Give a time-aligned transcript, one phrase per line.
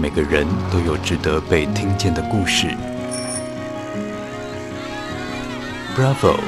[0.00, 2.68] 每个人都有值得被听见的故事。
[5.96, 6.38] Bravo，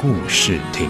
[0.00, 0.88] 故事亭。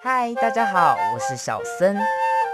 [0.00, 1.96] 嗨，大家好，我是小森。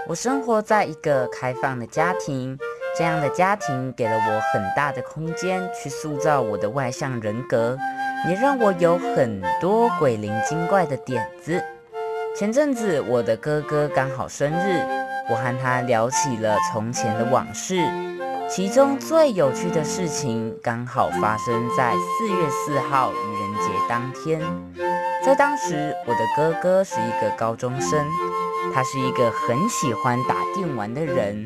[0.07, 2.57] 我生活在一个开放的家庭。
[2.97, 7.77] 这样的家庭给了我很大的空间去塑造我的外向人格，
[8.27, 11.63] 也让我有很多鬼灵精怪的点子。
[12.35, 14.81] 前阵子我的哥哥刚好生日，
[15.29, 17.77] 我和他聊起了从前的往事，
[18.49, 24.41] 其中最有趣的事情刚好发生在四月四号愚人节当天。
[25.23, 28.05] 在当时，我的哥哥是一个高中生，
[28.73, 31.45] 他是一个很喜欢打电玩的人。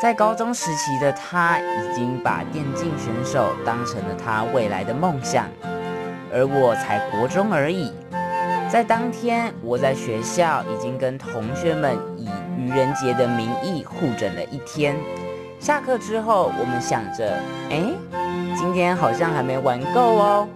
[0.00, 5.46] 在高中时期的他，已经把电竞选手当成了他未来的梦想，
[6.32, 7.92] 而我才国中而已。
[8.70, 14.94] 在当天，我在学校已经跟同学们以愚人节的名义互整了一天。
[15.58, 17.36] 下课之后，我们想着，
[17.70, 17.82] 哎，
[18.56, 20.48] 今天好像还没玩够哦，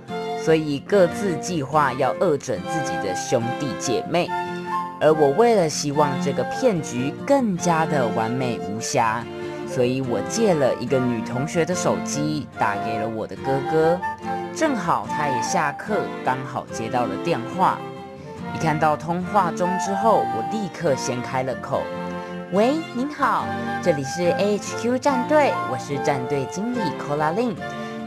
[0.45, 4.31] 所以各自计划要恶整自己的兄弟姐妹。
[5.03, 9.25] 而我为了希望这个骗局更加的完美无瑕，
[9.69, 14.01] 所以我借了一个女同学的手机打给了我的哥哥，
[14.55, 17.79] 正好他也下课，刚好接到了电话。
[18.55, 21.83] 一看到通话中之后，我立刻先开了口
[22.53, 23.45] ：“喂，您好，
[23.83, 27.57] 这里是 AHQ 战队，我是战队经理 Collin。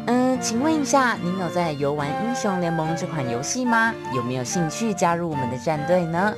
[0.05, 3.93] 嗯，请问一下，您有在游玩英雄联盟这款游戏吗？
[4.13, 6.33] 有没有兴趣加入我们的战队呢？”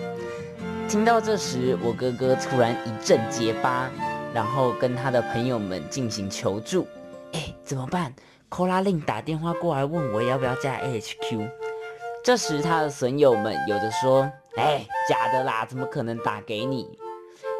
[0.87, 3.89] 听到这时，我哥哥突然一阵结巴，
[4.33, 6.87] 然后跟他的朋友们进行求助。
[7.33, 8.13] 哎，怎么办
[8.49, 11.45] ？Colalin 打电话过来问我要不要加 H Q。
[12.23, 16.87] 这时他的损友们有的说：“哎，假的啦，怎么可能打给你？”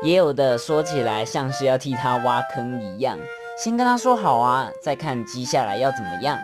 [0.02, 3.18] 也有的说起来像是要替他挖坑一样，
[3.58, 6.40] 先跟他说好啊，再看接下来要怎么样。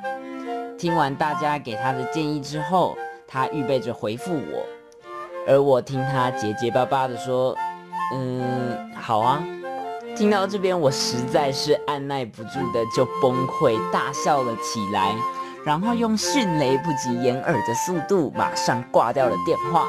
[0.77, 4.65] 听完大家给他的建议之后，他预备着回复我。
[5.47, 7.55] 而我听他结结巴巴的说
[8.13, 9.43] ：“嗯，好啊。”
[10.15, 15.15] 听到这边，我实在是按捺不住的就崩溃大笑了起来，
[15.65, 19.87] 然后用迅雷不及掩耳的速度马上挂掉了电话。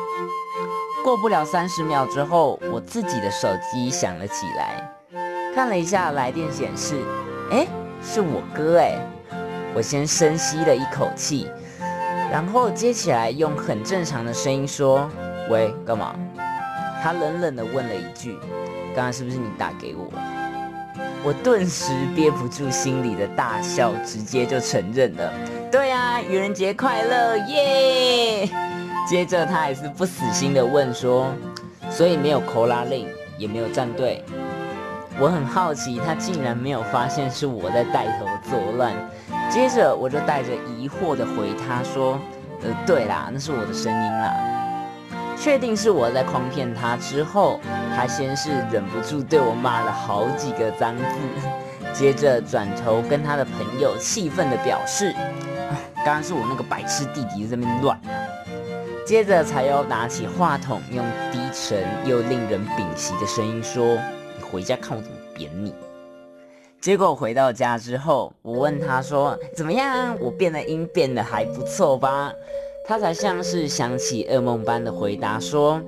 [1.04, 4.90] 过不了三十秒之后，我自己的手机响了起来，
[5.54, 6.96] 看了一下来电显示，
[7.50, 7.68] 诶，
[8.02, 8.98] 是我哥诶。
[9.76, 11.50] 我先深吸了一口气，
[12.30, 15.06] 然后接起来用很正常的声音说。
[15.48, 16.14] 喂，干嘛？
[17.02, 18.38] 他冷冷地问了一句
[18.96, 20.10] ：“刚刚是不是你打给我？”
[21.22, 25.32] 我顿时憋不住心里的大笑，直接就承认了
[25.70, 28.48] ：“对啊，愚人节快乐，耶！”
[29.08, 31.30] 接着他还是不死心地问说
[31.90, 33.06] ：“所以没有 Colalin，
[33.36, 34.24] 也没有战队？”
[35.20, 38.92] 我很好奇，他竟然没有发现是我在带头作乱。
[39.50, 42.18] 接着我就带着疑惑地回他说
[42.64, 44.34] ：“呃，对啦，那是我的声音啦。”
[45.44, 47.60] 确定是我在诓骗他之后，
[47.94, 51.04] 他先是忍不住对我骂了好几个脏字，
[51.92, 55.14] 接着转头跟他的朋友气愤地表示
[56.02, 58.24] ：“刚刚是我那个白痴弟弟在这边乱啊。”
[59.04, 63.98] 接着才又拿起话筒，用低沉又令人屏息的声音说
[64.38, 65.74] ：“你回家看我怎么扁你。”
[66.80, 70.16] 结果回到家之后，我问他说：“怎么样？
[70.20, 72.32] 我变的音变得还不错吧？”
[72.86, 75.80] 他才像是想起噩梦般的回答说：“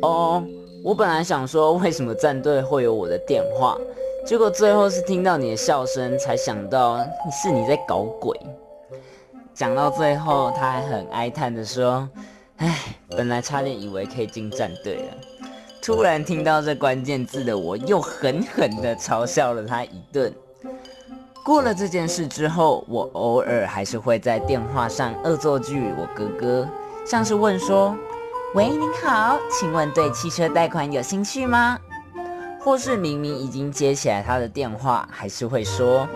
[0.00, 0.42] 哦，
[0.84, 3.76] 我本来想说为什么战队会有我的电话，
[4.24, 6.98] 结果最后是听到你的笑声，才想到
[7.42, 8.38] 是你在搞鬼。”
[9.52, 12.08] 讲到最后，他还很哀叹的说
[12.58, 15.16] ：“唉，本来差点以为可以进战队了。”
[15.82, 20.32] 突然听到这关键字的我，又狠狠的嘲笑了他一顿。
[21.42, 26.68] 过了这件事之后，我偶尔还是会在电话上恶作剧我哥哥，
[27.06, 27.96] 像是问说
[28.54, 31.78] ：“喂，您好，请问对汽车贷款有兴趣吗？”
[32.62, 36.06] 或是明明已经接起来他的电话，还是会说：“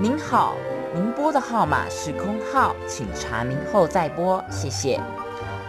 [0.00, 0.54] 您好，
[0.94, 4.98] 您拨的号码是空号，请查明后再拨，谢谢。”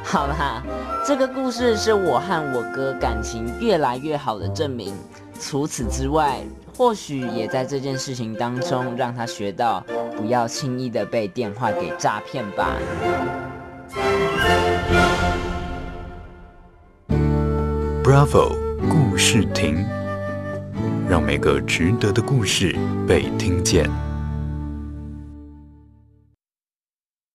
[0.05, 0.63] 好啦，
[1.05, 4.95] 这个故事是我和我哥感情越来越好的证明。
[5.37, 6.39] 除此之外，
[6.77, 9.79] 或许也在这件事情当中让他学到
[10.17, 12.75] 不要轻易的被电话给诈骗吧。
[18.03, 18.57] Bravo
[18.89, 19.85] 故事亭，
[21.09, 22.75] 让每个值得的故事
[23.07, 23.89] 被听见。